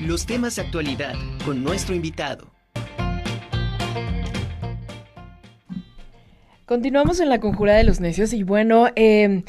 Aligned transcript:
los 0.00 0.24
temas 0.24 0.56
de 0.56 0.62
actualidad 0.62 1.14
con 1.44 1.62
nuestro 1.62 1.94
invitado. 1.94 2.46
Continuamos 6.64 7.20
en 7.20 7.28
la 7.28 7.40
conjura 7.40 7.74
de 7.74 7.84
los 7.84 8.00
necios 8.00 8.32
y 8.32 8.42
bueno, 8.42 8.88
eh, 8.96 9.42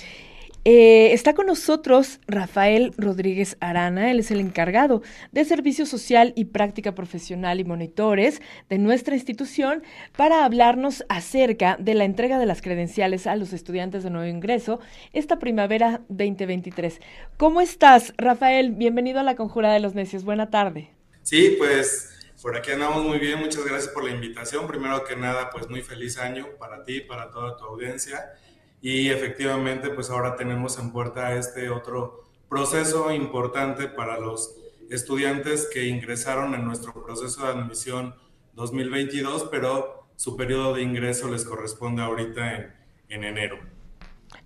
eh, 0.63 1.11
está 1.13 1.33
con 1.33 1.47
nosotros 1.47 2.19
Rafael 2.27 2.93
Rodríguez 2.95 3.57
Arana, 3.61 4.11
él 4.11 4.19
es 4.19 4.29
el 4.29 4.39
encargado 4.39 5.01
de 5.31 5.43
Servicio 5.43 5.87
Social 5.87 6.33
y 6.35 6.45
Práctica 6.45 6.93
Profesional 6.93 7.59
y 7.59 7.63
Monitores 7.63 8.43
de 8.69 8.77
nuestra 8.77 9.15
institución 9.15 9.81
para 10.15 10.45
hablarnos 10.45 11.03
acerca 11.09 11.77
de 11.79 11.95
la 11.95 12.03
entrega 12.03 12.37
de 12.37 12.45
las 12.45 12.61
credenciales 12.61 13.25
a 13.25 13.35
los 13.35 13.53
estudiantes 13.53 14.03
de 14.03 14.11
nuevo 14.11 14.27
ingreso 14.27 14.79
esta 15.13 15.39
primavera 15.39 16.01
2023. 16.09 16.99
¿Cómo 17.37 17.61
estás, 17.61 18.13
Rafael? 18.17 18.69
Bienvenido 18.69 19.19
a 19.19 19.23
la 19.23 19.35
Conjura 19.35 19.73
de 19.73 19.79
los 19.79 19.95
Necios. 19.95 20.23
Buena 20.23 20.51
tarde. 20.51 20.91
Sí, 21.23 21.55
pues 21.57 22.19
por 22.39 22.55
aquí 22.55 22.69
andamos 22.69 23.03
muy 23.03 23.17
bien. 23.17 23.39
Muchas 23.39 23.65
gracias 23.65 23.91
por 23.91 24.03
la 24.03 24.11
invitación. 24.11 24.67
Primero 24.67 25.03
que 25.05 25.15
nada, 25.15 25.49
pues 25.49 25.67
muy 25.69 25.81
feliz 25.81 26.19
año 26.19 26.45
para 26.59 26.83
ti, 26.83 27.01
para 27.01 27.31
toda 27.31 27.57
tu 27.57 27.65
audiencia 27.65 28.31
y 28.81 29.09
efectivamente 29.09 29.89
pues 29.89 30.09
ahora 30.09 30.35
tenemos 30.35 30.79
en 30.79 30.91
puerta 30.91 31.35
este 31.35 31.69
otro 31.69 32.23
proceso 32.49 33.11
importante 33.11 33.87
para 33.87 34.19
los 34.19 34.55
estudiantes 34.89 35.69
que 35.71 35.87
ingresaron 35.87 36.53
en 36.55 36.65
nuestro 36.65 36.93
proceso 37.03 37.43
de 37.43 37.49
admisión 37.49 38.15
2022, 38.53 39.47
pero 39.49 40.07
su 40.15 40.35
periodo 40.35 40.73
de 40.73 40.81
ingreso 40.81 41.29
les 41.29 41.45
corresponde 41.45 42.01
ahorita 42.01 42.55
en, 42.55 42.73
en 43.09 43.23
enero. 43.23 43.59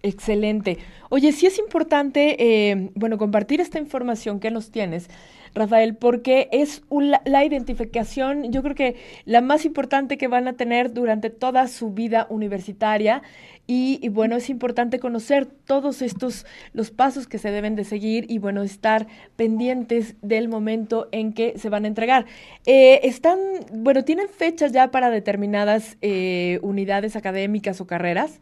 Excelente. 0.04 0.78
Oye, 1.10 1.32
sí 1.32 1.48
es 1.48 1.58
importante, 1.58 2.36
eh, 2.40 2.92
bueno, 2.94 3.18
compartir 3.18 3.60
esta 3.60 3.80
información 3.80 4.40
que 4.40 4.52
nos 4.52 4.70
tienes, 4.70 5.10
Rafael, 5.56 5.96
porque 5.96 6.50
es 6.52 6.84
la 7.24 7.46
identificación, 7.46 8.52
yo 8.52 8.62
creo 8.62 8.76
que 8.76 8.98
la 9.24 9.42
más 9.42 9.66
importante 9.66 10.18
que 10.18 10.28
van 10.28 10.48
a 10.48 10.54
tener 10.54 10.94
durante 10.94 11.30
toda 11.30 11.68
su 11.68 11.92
vida 11.92 12.28
universitaria. 12.30 13.24
Y, 13.68 14.10
bueno, 14.10 14.36
es 14.36 14.52
importante 14.52 15.00
conocer 15.00 15.48
todos 15.48 16.04
estos, 16.04 16.46
los 16.74 16.92
pasos 16.92 17.26
que 17.26 17.40
se 17.40 17.50
deben 17.50 17.76
de 17.76 17.84
seguir 17.84 18.30
y 18.30 18.38
bueno, 18.38 18.62
estar 18.62 19.08
pendientes 19.38 20.16
del 20.22 20.50
momento 20.50 21.08
en 21.12 21.34
que 21.34 21.58
se 21.58 21.70
van 21.70 21.86
a 21.86 21.88
entregar. 21.88 22.26
Eh, 22.68 23.00
están, 23.04 23.40
bueno, 23.74 24.04
¿tienen 24.04 24.28
fechas 24.30 24.72
ya 24.72 24.92
para 24.92 25.10
determinadas 25.10 25.98
eh, 26.02 26.60
unidades 26.62 27.16
académicas 27.16 27.82
o 27.82 27.88
carreras? 27.88 28.40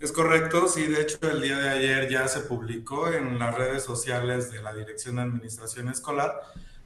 Es 0.00 0.12
correcto, 0.12 0.66
sí, 0.66 0.86
de 0.86 1.02
hecho 1.02 1.18
el 1.30 1.42
día 1.42 1.58
de 1.58 1.68
ayer 1.68 2.08
ya 2.08 2.26
se 2.26 2.40
publicó 2.40 3.12
en 3.12 3.38
las 3.38 3.54
redes 3.54 3.82
sociales 3.82 4.50
de 4.50 4.62
la 4.62 4.72
Dirección 4.72 5.16
de 5.16 5.22
Administración 5.22 5.90
Escolar, 5.90 6.40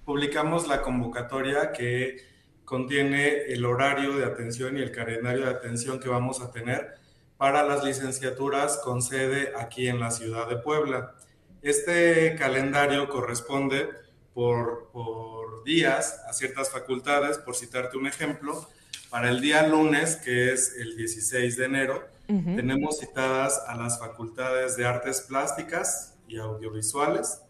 publicamos 0.05 0.67
la 0.67 0.83
convocatoria 0.83 1.71
que 1.71 2.17
contiene 2.65 3.45
el 3.53 3.65
horario 3.67 4.17
de 4.17 4.25
atención 4.25 4.77
y 4.77 4.83
el 4.83 4.91
calendario 4.91 5.45
de 5.45 5.53
atención 5.53 6.01
que 6.01 6.09
vamos 6.09 6.41
a 6.41 6.51
tener 6.51 6.97
para 7.37 7.63
las 7.63 7.85
licenciaturas 7.85 8.79
con 8.79 9.01
sede 9.01 9.53
aquí 9.57 9.87
en 9.87 10.01
la 10.01 10.11
ciudad 10.11 10.49
de 10.49 10.57
Puebla. 10.57 11.15
Este 11.63 12.35
calendario 12.37 13.09
corresponde 13.09 13.91
por, 14.35 14.91
por 14.93 15.63
días 15.63 16.21
a 16.29 16.33
ciertas 16.33 16.69
facultades, 16.69 17.39
por 17.39 17.55
citarte 17.55 17.97
un 17.97 18.09
ejemplo, 18.09 18.69
para 19.15 19.31
el 19.31 19.41
día 19.41 19.65
lunes, 19.69 20.17
que 20.17 20.53
es 20.53 20.75
el 20.77 20.97
16 20.97 21.57
de 21.57 21.65
enero, 21.67 22.03
tenemos 22.27 22.99
citadas 22.99 23.63
a 23.69 23.77
las 23.77 24.01
facultades 24.01 24.77
de 24.77 24.87
artes 24.87 25.21
plásticas 25.21 26.17
y 26.27 26.39
audiovisuales, 26.39 27.41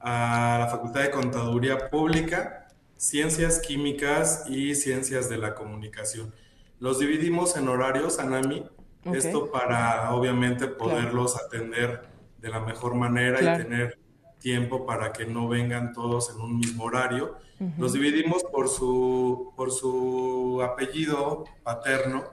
a 0.00 0.58
la 0.60 0.66
Facultad 0.66 1.00
de 1.00 1.10
Contaduría 1.10 1.88
Pública, 1.88 2.68
Ciencias 2.98 3.58
Químicas 3.60 4.44
y 4.48 4.74
Ciencias 4.74 5.30
de 5.30 5.38
la 5.38 5.54
Comunicación. 5.54 6.34
Los 6.78 6.98
dividimos 6.98 7.56
en 7.56 7.68
horarios, 7.68 8.18
Anami, 8.18 8.68
esto 9.04 9.50
para 9.50 10.12
obviamente 10.12 10.66
poderlos 10.66 11.40
atender 11.42 12.02
de 12.36 12.50
la 12.50 12.60
mejor 12.60 12.96
manera 12.96 13.40
y 13.40 13.62
tener 13.62 13.96
tiempo 14.44 14.84
para 14.84 15.10
que 15.14 15.24
no 15.24 15.48
vengan 15.48 15.94
todos 15.94 16.28
en 16.28 16.38
un 16.38 16.58
mismo 16.58 16.84
horario. 16.84 17.38
Los 17.78 17.94
dividimos 17.94 18.44
por 18.44 18.68
su, 18.68 19.54
por 19.56 19.72
su 19.72 20.60
apellido 20.62 21.44
paterno 21.62 22.24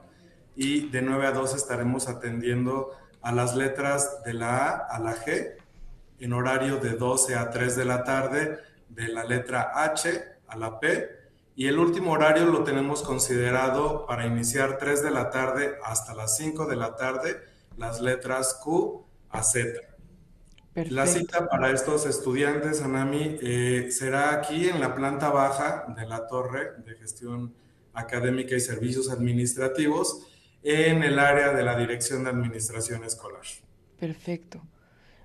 y 0.53 0.89
de 0.89 1.01
9 1.01 1.27
a 1.27 1.31
2 1.31 1.55
estaremos 1.55 2.09
atendiendo 2.09 2.91
a 3.21 3.31
las 3.31 3.55
letras 3.55 4.23
de 4.25 4.33
la 4.33 4.57
A 4.57 4.95
a 4.95 4.99
la 4.99 5.15
G 5.15 5.53
en 6.19 6.33
horario 6.33 6.77
de 6.77 6.89
12 6.89 7.35
a 7.35 7.49
3 7.49 7.77
de 7.77 7.85
la 7.85 8.03
tarde, 8.03 8.59
de 8.89 9.07
la 9.07 9.23
letra 9.23 9.71
H 9.73 10.21
a 10.47 10.57
la 10.57 10.81
P 10.81 11.07
y 11.55 11.67
el 11.67 11.79
último 11.79 12.11
horario 12.11 12.45
lo 12.45 12.65
tenemos 12.65 13.03
considerado 13.03 14.05
para 14.05 14.25
iniciar 14.25 14.77
3 14.77 15.01
de 15.01 15.11
la 15.11 15.29
tarde 15.29 15.75
hasta 15.85 16.13
las 16.13 16.35
5 16.35 16.65
de 16.65 16.75
la 16.75 16.97
tarde, 16.97 17.39
las 17.77 18.01
letras 18.01 18.59
Q 18.61 19.05
a 19.29 19.43
Z. 19.43 19.90
La 20.73 21.05
cita 21.05 21.49
para 21.49 21.69
estos 21.71 22.05
estudiantes, 22.05 22.81
Anami, 22.81 23.37
eh, 23.41 23.89
será 23.91 24.33
aquí 24.33 24.69
en 24.69 24.79
la 24.79 24.95
planta 24.95 25.29
baja 25.29 25.93
de 25.97 26.07
la 26.07 26.27
Torre 26.27 26.71
de 26.85 26.95
Gestión 26.95 27.53
Académica 27.93 28.55
y 28.55 28.61
Servicios 28.61 29.09
Administrativos 29.09 30.27
en 30.63 31.03
el 31.03 31.19
área 31.19 31.51
de 31.51 31.63
la 31.63 31.77
Dirección 31.77 32.23
de 32.23 32.29
Administración 32.29 33.03
Escolar. 33.03 33.41
Perfecto. 33.99 34.61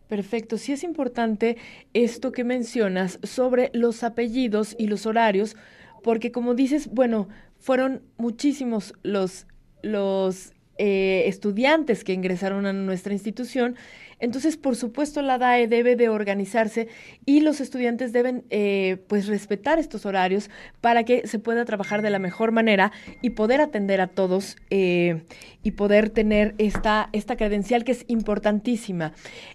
Perfecto. 0.09 0.59
Sí 0.59 0.73
es 0.73 0.83
importante 0.83 1.57
esto 1.93 2.33
que 2.33 2.43
mencionas 2.43 3.21
sobre 3.23 3.71
los 3.73 4.03
apellidos 4.03 4.75
y 4.79 4.89
los 4.89 5.07
horarios, 5.07 5.57
porque 6.03 6.33
como 6.33 6.55
dices, 6.55 6.89
bueno, 6.89 7.29
fueron 7.59 8.03
muchísimos 8.17 8.95
los, 9.03 9.47
los 9.83 10.53
eh, 10.79 11.25
estudiantes 11.27 12.05
que 12.05 12.13
ingresaron 12.13 12.67
a 12.67 12.73
nuestra 12.73 13.13
institución 13.13 13.77
entonces, 14.19 14.57
por 14.57 14.77
supuesto, 14.77 15.21
la 15.21 15.37
DAE 15.37 15.69
debe 15.69 15.95
de 15.95 16.09
organizarse 16.09 16.89
y 17.27 17.41
los 17.41 17.61
estudiantes 17.61 18.13
deben 18.13 18.45
eh, 18.49 18.97
pues 19.09 19.27
respetar 19.27 19.79
estos 19.79 20.07
horarios 20.07 20.49
para 20.81 21.05
que 21.05 21.27
se 21.27 21.39
pueda 21.39 21.67
trabajar 21.67 22.01
de 22.01 22.09
la 22.09 22.19
mejor 22.19 22.51
manera 22.51 22.93
y 23.21 23.31
poder 23.31 23.61
atender 23.61 24.01
a 24.01 24.07
todos 24.07 24.57
eh, 24.71 25.25
y 25.63 25.73
poder 25.73 26.09
tener 26.09 26.55
esta, 26.57 27.11
esta 27.13 27.37
credencial 27.37 27.85
que 27.85 27.93
es 27.93 28.05
importantísima. 28.09 29.13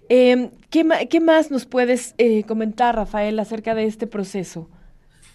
Em, 0.08 0.50
¿qué, 0.70 0.86
¿qué, 1.10 1.20
más 1.20 1.50
nos 1.50 1.66
puedes 1.66 2.14
comentar, 2.46 2.94
Rafael, 2.94 3.38
acerca 3.40 3.74
de 3.74 3.86
este 3.86 4.06
proceso? 4.06 4.68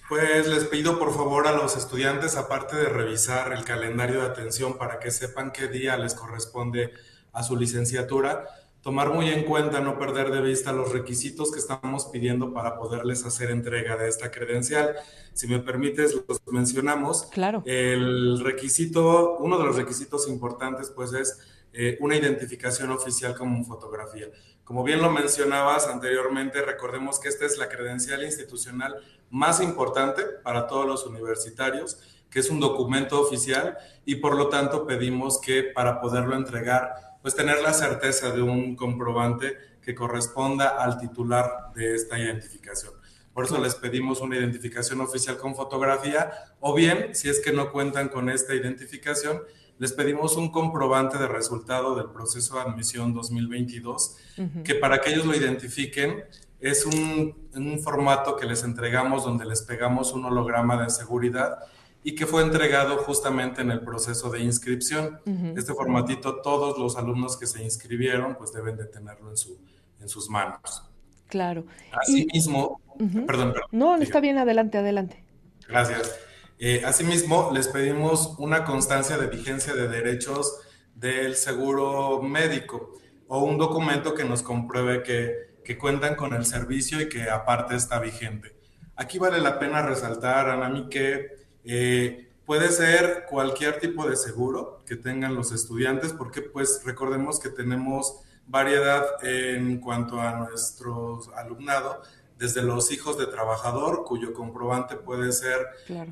Pues 0.07 0.47
les 0.47 0.63
pido 0.63 0.97
por 1.00 1.13
favor 1.13 1.47
a 1.47 1.51
los 1.51 1.75
estudiantes, 1.75 2.38
aparte 2.38 2.78
de 2.78 2.85
revisar 2.85 3.51
el 3.51 3.66
calendario 3.66 4.22
de 4.22 4.28
atención 4.28 4.78
para 4.78 5.00
que 5.00 5.12
sepan 5.12 5.51
qué 5.51 5.68
día 5.68 5.97
les 5.97 6.13
corresponde 6.13 6.94
a 7.34 7.44
su 7.44 7.57
licenciatura, 7.57 8.47
tomar 8.81 9.13
muy 9.13 9.28
en 9.28 9.44
cuenta, 9.44 9.81
no 9.81 10.00
perder 10.00 10.31
de 10.31 10.40
vista 10.40 10.72
los 10.72 10.94
requisitos 10.94 11.51
que 11.51 11.59
estamos 11.59 12.06
pidiendo 12.06 12.53
para 12.53 12.78
poderles 12.78 13.25
hacer 13.25 13.51
entrega 13.51 13.97
de 13.97 14.07
esta 14.07 14.31
credencial. 14.31 14.96
Si 15.34 15.46
me 15.46 15.59
permites, 15.59 16.16
los 16.25 16.41
mencionamos. 16.47 17.25
Claro. 17.25 17.62
El 17.66 18.40
requisito, 18.40 19.35
uno 19.40 19.57
de 19.57 19.66
los 19.66 19.75
requisitos 19.75 20.29
importantes, 20.29 20.90
pues 20.90 21.12
es 21.12 21.38
eh, 21.80 21.96
una 22.00 22.16
identificación 22.16 22.90
oficial 22.90 23.36
como 23.36 23.64
fotografía. 23.64 24.26
Como 24.64 24.84
bien 24.84 25.00
lo 25.00 25.12
mencionabas 25.12 25.86
anteriormente, 25.86 26.64
recordemos 26.64 27.20
que 27.20 27.30
esta 27.30 27.46
es 27.46 27.60
la 27.60 27.70
credencial 27.70 28.24
institucional 28.24 28.96
más 29.30 29.62
importante 29.62 30.24
para 30.24 30.66
todos 30.66 30.88
los 30.88 31.06
universitarios, 31.06 32.00
que 32.32 32.40
es 32.40 32.50
un 32.50 32.60
documento 32.60 33.22
oficial 33.22 33.78
y 34.06 34.16
por 34.16 34.36
lo 34.36 34.50
tanto 34.50 34.88
pedimos 34.88 35.40
que 35.40 35.62
para 35.62 36.02
poderlo 36.02 36.36
entregar 36.36 36.96
pues 37.22 37.36
tener 37.36 37.62
la 37.62 37.74
certeza 37.74 38.32
de 38.32 38.42
un 38.42 38.76
comprobante 38.76 39.56
que 39.80 39.94
corresponda 39.94 40.84
al 40.84 40.98
titular 40.98 41.72
de 41.76 41.94
esta 41.94 42.18
identificación. 42.18 42.94
Por 43.34 43.46
eso 43.46 43.62
les 43.62 43.76
pedimos 43.76 44.20
una 44.22 44.38
identificación 44.38 45.00
oficial 45.02 45.38
con 45.38 45.53
fotografía 45.56 46.32
o 46.59 46.73
bien, 46.73 47.14
si 47.14 47.30
es 47.30 47.40
que 47.40 47.52
no 47.53 47.72
cuentan 47.72 48.09
con 48.09 48.32
esta 48.32 48.56
identificación, 48.56 49.44
les 49.79 49.94
pedimos 49.94 50.35
un 50.38 50.52
comprobante 50.52 51.18
de 51.18 51.28
resultado 51.28 51.96
del 51.96 52.09
proceso 52.09 52.56
de 52.56 52.62
admisión 52.62 53.14
2022, 53.14 54.18
que 54.64 54.76
para 54.76 55.00
que 55.02 55.12
ellos 55.12 55.26
lo 55.26 55.35
identifiquen 55.35 56.24
es 56.59 56.85
un, 56.85 57.50
un, 57.53 57.79
formato 57.79 58.35
que 58.35 58.47
les 58.47 58.64
entregamos 58.64 59.24
donde 59.24 59.46
les 59.46 59.62
pegamos 59.62 60.14
un 60.14 60.26
holograma 60.26 60.82
de 60.82 60.90
seguridad 60.90 61.59
y 62.03 62.16
que 62.16 62.26
fue 62.26 62.41
entregado 62.41 62.97
justamente 62.97 63.62
en 63.62 63.70
el 63.70 63.82
proceso 63.82 64.29
de 64.29 64.40
inscripción. 64.40 65.20
Este 65.56 65.74
formatito, 65.74 66.41
todos 66.41 66.78
los 66.78 66.97
alumnos 66.97 67.38
que 67.38 67.46
se 67.46 67.64
inscribieron, 67.64 68.35
pues 68.38 68.53
deben 68.53 68.78
de 68.78 68.85
tenerlo 68.85 69.30
en, 69.30 69.38
su, 69.38 69.59
en 70.00 70.09
sus 70.09 70.30
manos. 70.30 70.84
Claro. 71.28 71.66
Asimismo, 71.91 72.82
perdón, 72.97 73.53
perdón. 73.53 73.70
No, 73.72 73.96
está 73.97 74.20
bien, 74.20 74.38
adelante, 74.38 74.78
adelante. 74.78 75.23
Gracias. 75.68 76.27
Eh, 76.59 76.82
asimismo, 76.86 77.52
les 77.54 77.68
pedimos 77.68 78.34
una 78.40 78.64
constancia 78.64 79.18
de 79.18 79.28
vigencia 79.28 79.74
de 79.74 79.88
derechos 79.88 80.59
del 80.96 81.36
seguro 81.36 82.22
médico 82.24 82.94
o 83.28 83.44
un 83.44 83.59
documento 83.59 84.16
que 84.16 84.24
nos 84.24 84.42
compruebe 84.42 85.04
que, 85.04 85.58
que 85.64 85.78
cuentan 85.78 86.16
con 86.16 86.34
el 86.34 86.46
servicio 86.46 87.00
y 87.00 87.09
que 87.09 87.30
aparte 87.30 87.76
está 87.76 88.00
vigente. 88.00 88.56
Aquí 88.96 89.20
vale 89.20 89.40
la 89.40 89.59
pena 89.59 89.84
resaltar, 89.84 90.50
Anami, 90.50 90.90
que 90.90 91.36
eh, 91.64 92.32
puede 92.46 92.70
ser 92.70 93.26
cualquier 93.30 93.80
tipo 93.80 94.09
de 94.09 94.16
seguro 94.16 94.82
que 94.88 94.96
tengan 94.96 95.36
los 95.36 95.52
estudiantes, 95.52 96.14
porque 96.14 96.42
pues 96.42 96.82
recordemos 96.84 97.40
que 97.40 97.50
tenemos 97.50 98.22
variedad 98.48 99.06
en 99.22 99.80
cuanto 99.80 100.20
a 100.20 100.32
nuestro 100.32 101.20
alumnado, 101.36 102.02
desde 102.37 102.61
los 102.61 102.91
hijos 102.91 103.17
de 103.17 103.28
trabajador, 103.28 104.03
cuyo 104.05 104.34
comprobante 104.34 104.95
puede 104.95 105.31
ser 105.31 105.59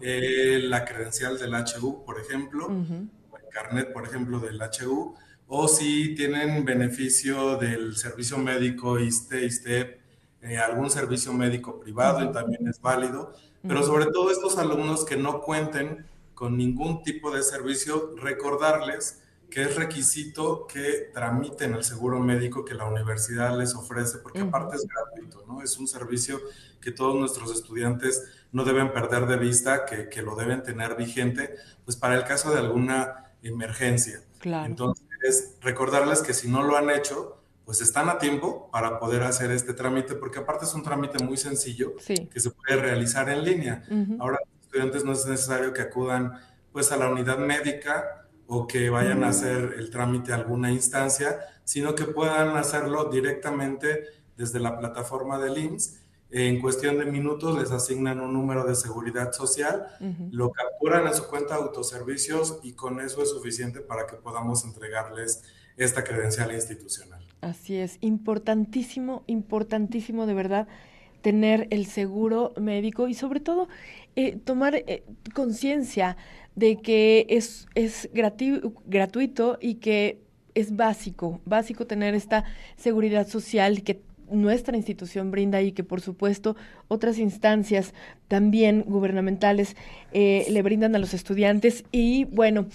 eh, 0.01 0.59
la 0.63 0.85
credencial 0.85 1.37
del 1.37 1.53
HU, 1.53 2.03
por 2.03 2.19
ejemplo, 2.19 2.67
el 2.69 3.49
carnet, 3.51 3.93
por 3.93 4.05
ejemplo, 4.05 4.39
del 4.39 4.59
HU, 4.61 5.15
o 5.47 5.67
si 5.67 6.15
tienen 6.15 6.65
beneficio 6.65 7.57
del 7.57 7.95
servicio 7.95 8.37
médico 8.37 8.99
ISTE, 8.99 9.45
ISTEP, 9.45 9.99
eh, 10.41 10.57
algún 10.57 10.89
servicio 10.89 11.33
médico 11.33 11.79
privado 11.79 12.23
y 12.23 12.31
también 12.31 12.67
es 12.67 12.79
válido, 12.81 13.33
pero 13.67 13.83
sobre 13.83 14.05
todo 14.07 14.31
estos 14.31 14.57
alumnos 14.57 15.05
que 15.05 15.17
no 15.17 15.41
cuenten 15.41 16.05
con 16.33 16.57
ningún 16.57 17.01
tipo 17.03 17.31
de 17.31 17.41
servicio, 17.41 18.15
recordarles 18.17 19.23
que 19.49 19.63
es 19.63 19.75
requisito 19.75 20.67
que 20.67 21.11
tramiten 21.13 21.73
el 21.73 21.83
seguro 21.83 22.19
médico 22.19 22.65
que 22.65 22.73
la 22.73 22.85
universidad 22.85 23.57
les 23.57 23.73
ofrece, 23.75 24.17
porque 24.19 24.41
aparte 24.41 24.75
es 24.75 24.85
gratuito, 24.85 25.43
¿no? 25.47 25.61
Es 25.61 25.77
un 25.77 25.87
servicio 25.87 26.39
que 26.81 26.91
todos 26.91 27.15
nuestros 27.15 27.51
estudiantes 27.51 28.23
no 28.51 28.63
deben 28.63 28.91
perder 28.91 29.27
de 29.27 29.37
vista, 29.37 29.85
que, 29.85 30.09
que 30.09 30.21
lo 30.21 30.35
deben 30.35 30.63
tener 30.63 30.95
vigente, 30.95 31.55
pues 31.83 31.97
para 31.97 32.15
el 32.15 32.23
caso 32.23 32.51
de 32.51 32.59
alguna 32.59 33.33
emergencia. 33.43 34.21
Claro. 34.39 34.65
Entonces, 34.65 35.55
recordarles 35.61 36.21
que 36.21 36.33
si 36.33 36.49
no 36.49 36.63
lo 36.63 36.77
han 36.77 36.89
hecho, 36.89 37.37
pues 37.65 37.81
están 37.81 38.09
a 38.09 38.19
tiempo 38.19 38.69
para 38.71 38.99
poder 38.99 39.23
hacer 39.23 39.51
este 39.51 39.73
trámite, 39.73 40.15
porque 40.15 40.39
aparte 40.39 40.65
es 40.65 40.73
un 40.73 40.83
trámite 40.83 41.23
muy 41.23 41.35
sencillo 41.35 41.95
que 41.95 42.39
se 42.39 42.51
puede 42.51 42.79
realizar 42.79 43.27
en 43.29 43.43
línea. 43.43 43.83
Ahora, 44.19 44.39
los 44.45 44.65
estudiantes 44.65 45.03
no 45.03 45.13
es 45.13 45.25
necesario 45.25 45.73
que 45.73 45.81
acudan 45.81 46.39
pues 46.71 46.91
a 46.91 46.97
la 46.97 47.09
unidad 47.09 47.39
médica 47.39 48.24
o 48.47 48.67
que 48.67 48.89
vayan 48.89 49.23
a 49.23 49.29
hacer 49.29 49.75
el 49.77 49.89
trámite 49.89 50.31
a 50.31 50.35
alguna 50.35 50.71
instancia, 50.71 51.39
sino 51.63 51.95
que 51.95 52.05
puedan 52.05 52.55
hacerlo 52.57 53.05
directamente 53.05 54.03
desde 54.37 54.59
la 54.59 54.77
plataforma 54.77 55.39
del 55.39 55.57
IMSS. 55.57 56.01
En 56.31 56.59
cuestión 56.59 56.97
de 56.97 57.05
minutos 57.05 57.57
les 57.57 57.71
asignan 57.71 58.19
un 58.19 58.33
número 58.33 58.65
de 58.65 58.75
seguridad 58.75 59.31
social, 59.31 59.87
lo 60.31 60.51
capturan 60.51 61.07
en 61.07 61.13
su 61.13 61.27
cuenta 61.27 61.55
de 61.55 61.63
autoservicios 61.63 62.59
y 62.63 62.73
con 62.73 62.99
eso 62.99 63.21
es 63.21 63.29
suficiente 63.29 63.79
para 63.79 64.05
que 64.05 64.17
podamos 64.17 64.65
entregarles 64.65 65.43
esta 65.77 66.03
credencial 66.03 66.53
institucional. 66.53 67.23
Así 67.41 67.77
es, 67.77 67.97
importantísimo, 68.01 69.23
importantísimo 69.27 70.25
de 70.25 70.33
verdad 70.33 70.67
tener 71.21 71.67
el 71.71 71.85
seguro 71.85 72.53
médico 72.59 73.07
y 73.07 73.13
sobre 73.13 73.39
todo 73.39 73.67
eh, 74.15 74.37
tomar 74.43 74.75
eh, 74.75 75.03
conciencia 75.33 76.17
de 76.55 76.77
que 76.77 77.27
es, 77.29 77.67
es 77.75 78.09
gratuito 78.13 79.57
y 79.59 79.75
que 79.75 80.21
es 80.53 80.75
básico, 80.75 81.41
básico 81.45 81.85
tener 81.85 82.15
esta 82.15 82.45
seguridad 82.77 83.27
social 83.27 83.83
que 83.83 84.01
nuestra 84.29 84.75
institución 84.75 85.31
brinda 85.31 85.61
y 85.61 85.71
que 85.71 85.83
por 85.83 86.01
supuesto 86.01 86.55
otras 86.87 87.19
instancias 87.19 87.93
también 88.27 88.83
gubernamentales 88.87 89.75
eh, 90.13 90.45
le 90.49 90.61
brindan 90.61 90.95
a 90.95 90.99
los 90.99 91.13
estudiantes. 91.13 91.83
Y 91.91 92.25
bueno, 92.25 92.67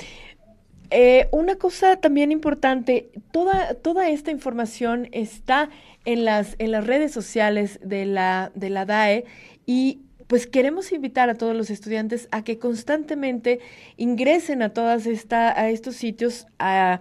eh, 0.91 1.29
una 1.33 1.57
cosa 1.57 1.97
también 1.97 2.33
importante, 2.33 3.11
toda, 3.33 3.75
toda 3.75 4.09
esta 4.09 4.31
información 4.31 5.09
está 5.13 5.71
en 6.05 6.25
las, 6.25 6.55
en 6.59 6.73
las 6.73 6.87
redes 6.87 7.13
sociales 7.13 7.81
de 7.83 8.07
la, 8.07 8.53
de 8.55 8.71
la 8.71 8.85
DAE 8.85 9.25
y 9.67 10.01
pues 10.31 10.47
queremos 10.47 10.93
invitar 10.93 11.29
a 11.29 11.35
todos 11.35 11.56
los 11.56 11.71
estudiantes 11.71 12.29
a 12.31 12.44
que 12.44 12.56
constantemente 12.61 13.59
ingresen 13.97 14.62
a 14.62 14.69
todas 14.69 15.06
esta, 15.06 15.61
a 15.61 15.71
estos 15.71 15.97
sitios 15.97 16.47
a, 16.61 17.00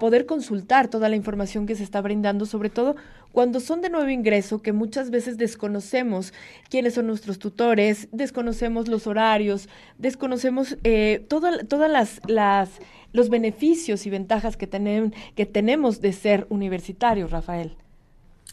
poder 0.00 0.24
consultar 0.24 0.88
toda 0.88 1.10
la 1.10 1.16
información 1.16 1.66
que 1.66 1.74
se 1.74 1.84
está 1.84 2.00
brindando, 2.00 2.46
sobre 2.46 2.70
todo 2.70 2.96
cuando 3.30 3.60
son 3.60 3.82
de 3.82 3.90
nuevo 3.90 4.08
ingreso, 4.08 4.62
que 4.62 4.72
muchas 4.72 5.10
veces 5.10 5.36
desconocemos 5.36 6.32
quiénes 6.70 6.94
son 6.94 7.08
nuestros 7.08 7.38
tutores, 7.38 8.08
desconocemos 8.10 8.88
los 8.88 9.06
horarios, 9.06 9.68
desconocemos 9.98 10.78
eh, 10.82 11.26
todas 11.28 11.90
las, 11.90 12.22
las, 12.26 12.70
los 13.12 13.28
beneficios 13.28 14.06
y 14.06 14.10
ventajas 14.10 14.56
que, 14.56 14.66
tenemos 14.66 15.12
que 15.36 15.44
tenemos 15.44 16.00
de 16.00 16.14
ser 16.14 16.46
universitarios, 16.48 17.32
Rafael. 17.32 17.76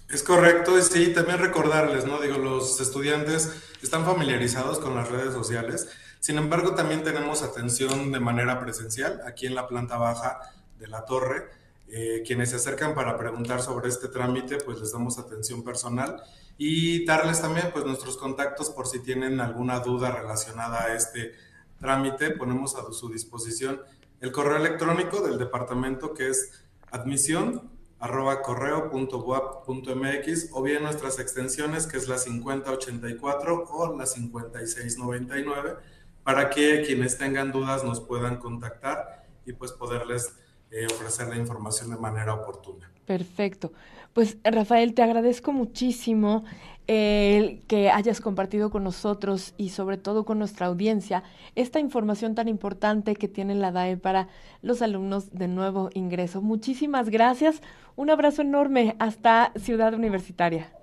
Es 0.09 0.23
correcto, 0.23 0.77
y 0.77 0.81
sí, 0.81 1.13
también 1.13 1.37
recordarles, 1.37 2.05
¿no? 2.05 2.19
Digo, 2.19 2.37
los 2.37 2.81
estudiantes 2.81 3.53
están 3.83 4.05
familiarizados 4.05 4.79
con 4.79 4.95
las 4.95 5.09
redes 5.09 5.33
sociales, 5.33 5.87
sin 6.19 6.37
embargo, 6.37 6.75
también 6.75 7.03
tenemos 7.03 7.43
atención 7.43 8.11
de 8.11 8.19
manera 8.19 8.59
presencial 8.59 9.21
aquí 9.25 9.47
en 9.47 9.55
la 9.55 9.67
planta 9.67 9.97
baja 9.97 10.39
de 10.77 10.87
la 10.87 11.05
torre. 11.05 11.47
Eh, 11.91 12.23
quienes 12.25 12.51
se 12.51 12.57
acercan 12.57 12.93
para 12.93 13.17
preguntar 13.17 13.61
sobre 13.61 13.89
este 13.89 14.09
trámite, 14.09 14.57
pues 14.57 14.79
les 14.79 14.91
damos 14.91 15.17
atención 15.17 15.63
personal 15.63 16.21
y 16.57 17.03
darles 17.05 17.41
también 17.41 17.71
pues 17.73 17.83
nuestros 17.85 18.15
contactos 18.15 18.69
por 18.69 18.85
si 18.85 18.99
tienen 18.99 19.39
alguna 19.39 19.79
duda 19.79 20.11
relacionada 20.11 20.83
a 20.83 20.93
este 20.93 21.33
trámite, 21.79 22.31
ponemos 22.31 22.75
a 22.75 22.91
su 22.91 23.09
disposición 23.09 23.81
el 24.19 24.31
correo 24.31 24.57
electrónico 24.57 25.21
del 25.21 25.39
departamento 25.39 26.13
que 26.13 26.27
es 26.27 26.61
admisión 26.91 27.71
arroba 27.99 28.41
correo.buap.mx 28.41 30.49
o 30.53 30.63
bien 30.63 30.83
nuestras 30.83 31.19
extensiones 31.19 31.85
que 31.85 31.97
es 31.97 32.07
la 32.07 32.17
5084 32.17 33.67
o 33.69 33.97
la 33.97 34.05
5699 34.05 35.75
para 36.23 36.49
que 36.49 36.83
quienes 36.85 37.17
tengan 37.17 37.51
dudas 37.51 37.83
nos 37.83 37.99
puedan 37.99 38.37
contactar 38.37 39.25
y 39.45 39.51
pues 39.53 39.71
poderles 39.73 40.33
eh, 40.71 40.85
ofrecer 40.85 41.27
la 41.27 41.37
información 41.37 41.89
de 41.89 41.97
manera 41.97 42.33
oportuna. 42.33 42.91
Perfecto. 43.05 43.71
Pues 44.13 44.37
Rafael, 44.43 44.93
te 44.93 45.03
agradezco 45.03 45.51
muchísimo 45.51 46.43
el 46.87 47.61
que 47.67 47.91
hayas 47.91 48.19
compartido 48.19 48.71
con 48.71 48.83
nosotros 48.83 49.53
y 49.57 49.69
sobre 49.69 49.97
todo 49.97 50.25
con 50.25 50.39
nuestra 50.39 50.65
audiencia 50.65 51.23
esta 51.53 51.79
información 51.79 52.33
tan 52.33 52.47
importante 52.47 53.15
que 53.15 53.27
tiene 53.27 53.53
la 53.53 53.71
DAE 53.71 53.97
para 53.97 54.27
los 54.63 54.81
alumnos 54.81 55.29
de 55.31 55.47
nuevo 55.47 55.91
ingreso. 55.93 56.41
Muchísimas 56.41 57.09
gracias. 57.09 57.61
Un 57.95 58.09
abrazo 58.09 58.41
enorme 58.41 58.95
hasta 58.97 59.51
Ciudad 59.55 59.93
Universitaria. 59.93 60.73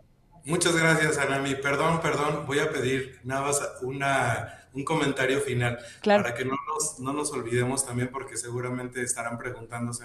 Muchas 0.45 0.77
gracias, 0.77 1.19
Anami. 1.19 1.57
Perdón, 1.57 2.01
perdón, 2.01 2.45
voy 2.47 2.61
a 2.61 2.71
pedir 2.71 3.19
nada 3.25 3.43
más 3.43 3.61
una, 3.83 4.69
un 4.75 4.85
comentario 4.85 5.41
final 5.41 5.77
para 6.05 6.35
que 6.35 6.45
no 6.45 6.55
no 6.99 7.13
nos 7.13 7.33
olvidemos 7.33 7.85
también 7.85 8.11
porque 8.13 8.37
seguramente 8.37 9.03
estarán 9.03 9.39
preguntándose. 9.39 10.05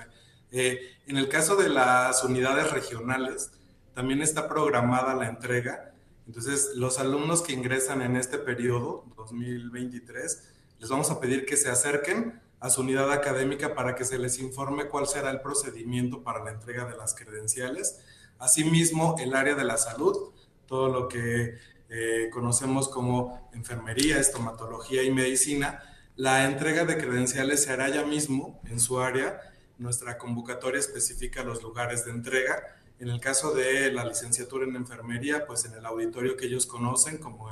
Eh, 0.52 0.98
en 1.08 1.18
el 1.18 1.30
caso 1.30 1.56
de 1.56 1.70
las 1.70 2.24
unidades 2.24 2.72
regionales, 2.72 3.52
también 3.94 4.22
está 4.22 4.48
programada 4.48 5.14
la 5.14 5.28
entrega 5.28 5.92
entonces, 6.28 6.72
los 6.76 7.00
alumnos 7.00 7.42
que 7.42 7.54
ingresan 7.54 8.02
en 8.02 8.16
este 8.16 8.38
periodo 8.38 9.06
2023, 9.18 10.44
les 10.80 10.90
vamos 10.90 11.12
a 11.12 11.20
pedir 11.20 11.46
que 11.46 11.58
se 11.58 11.70
acerquen 11.70 12.40
a 12.60 12.70
su 12.70 12.82
unidad 12.82 13.12
académica 13.12 13.76
para 13.76 13.96
que 13.96 14.06
se 14.06 14.18
les 14.18 14.40
informe 14.40 14.86
cuál 14.86 15.08
será 15.08 15.32
el 15.32 15.42
procedimiento 15.42 16.24
para 16.24 16.44
la 16.44 16.52
entrega 16.52 16.86
de 16.86 16.96
las 16.96 17.16
credenciales. 17.16 18.00
Asimismo, 18.40 19.16
el 19.20 19.36
área 19.36 19.56
de 19.56 19.66
la 19.66 19.78
salud, 19.78 20.32
todo 20.68 20.88
lo 20.88 21.08
que 21.08 21.58
eh, 21.90 22.30
conocemos 22.32 22.88
como 22.88 23.50
enfermería, 23.54 24.18
estomatología 24.18 25.04
y 25.04 25.12
medicina, 25.12 25.84
la 26.16 26.46
entrega 26.46 26.86
de 26.86 26.98
credenciales 26.98 27.64
se 27.64 27.72
hará 27.72 27.90
ya 27.90 28.04
mismo 28.04 28.62
en 28.66 28.80
su 28.80 29.00
área. 29.00 29.42
Nuestra 29.78 30.18
convocatoria 30.18 30.80
especifica 30.80 31.44
los 31.44 31.64
lugares 31.64 32.06
de 32.06 32.12
entrega 32.12 32.62
en 33.02 33.10
el 33.10 33.20
caso 33.20 33.52
de 33.52 33.92
la 33.92 34.06
licenciatura 34.06 34.64
en 34.64 34.76
enfermería, 34.76 35.48
pues 35.48 35.66
en 35.66 35.74
el 35.74 35.84
auditorio 35.88 36.38
que 36.38 36.46
ellos 36.46 36.68
conocen, 36.68 37.18
como 37.18 37.50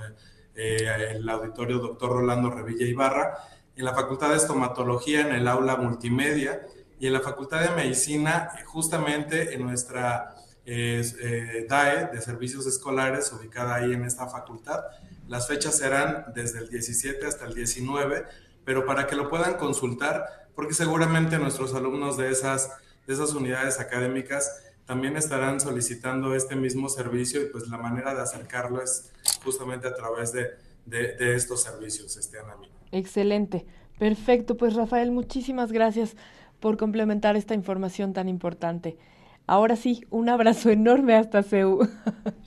eh, 0.53 0.87
el 1.09 1.27
auditorio 1.27 1.79
doctor 1.79 2.11
Rolando 2.11 2.51
Revilla 2.51 2.85
Ibarra, 2.85 3.35
en 3.75 3.83
la 3.83 3.95
Facultad 3.95 4.29
de 4.29 4.35
Estomatología, 4.35 5.21
en 5.21 5.33
el 5.33 5.47
aula 5.47 5.75
multimedia, 5.75 6.61
y 6.99 7.07
en 7.07 7.13
la 7.13 7.21
Facultad 7.21 7.61
de 7.61 7.75
Medicina, 7.75 8.51
justamente 8.65 9.55
en 9.55 9.63
nuestra 9.63 10.35
eh, 10.67 11.65
DAE 11.67 12.09
de 12.13 12.21
Servicios 12.21 12.67
Escolares, 12.67 13.33
ubicada 13.33 13.73
ahí 13.73 13.91
en 13.91 14.05
esta 14.05 14.27
facultad. 14.27 14.83
Las 15.27 15.47
fechas 15.47 15.75
serán 15.79 16.25
desde 16.35 16.59
el 16.59 16.69
17 16.69 17.25
hasta 17.25 17.45
el 17.45 17.55
19, 17.55 18.27
pero 18.69 18.85
para 18.85 19.07
que 19.07 19.15
lo 19.15 19.31
puedan 19.31 19.55
consultar, 19.55 20.47
porque 20.53 20.75
seguramente 20.75 21.39
nuestros 21.39 21.73
alumnos 21.73 22.17
de 22.17 22.29
esas, 22.29 22.71
de 23.07 23.15
esas 23.15 23.33
unidades 23.33 23.79
académicas 23.79 24.61
también 24.85 25.17
estarán 25.17 25.59
solicitando 25.59 26.35
este 26.35 26.55
mismo 26.55 26.87
servicio 26.87 27.41
y 27.41 27.45
pues 27.45 27.67
la 27.67 27.79
manera 27.79 28.13
de 28.13 28.21
acercarlo 28.21 28.79
es 28.79 29.11
justamente 29.43 29.87
a 29.87 29.95
través 29.95 30.31
de, 30.33 30.51
de, 30.85 31.33
estos 31.33 31.63
servicios, 31.63 32.15
este 32.15 32.37
amigo. 32.37 32.71
Excelente, 32.91 33.65
perfecto. 33.97 34.55
Pues 34.55 34.75
Rafael, 34.75 35.09
muchísimas 35.09 35.71
gracias 35.71 36.15
por 36.59 36.77
complementar 36.77 37.35
esta 37.37 37.55
información 37.55 38.13
tan 38.13 38.29
importante. 38.29 38.99
Ahora 39.47 39.77
sí, 39.77 40.05
un 40.11 40.29
abrazo 40.29 40.69
enorme 40.69 41.15
hasta 41.15 41.41
CEU. 41.41 41.79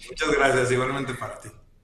Muchas 0.09 0.31
gracias, 0.39 0.71
igualmente 0.71 1.15
para 1.15 1.41
ti. 1.41 1.49